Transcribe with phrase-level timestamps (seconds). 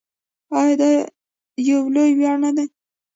[0.59, 0.89] آیا دا
[1.69, 2.65] یو لوی ویاړ نه دی؟